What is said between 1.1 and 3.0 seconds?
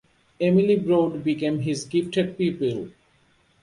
became his gifted pupil.